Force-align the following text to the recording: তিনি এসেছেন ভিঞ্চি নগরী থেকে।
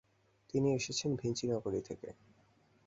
তিনি 0.49 0.67
এসেছেন 0.73 1.11
ভিঞ্চি 1.15 1.45
নগরী 1.47 1.81
থেকে। 1.81 2.09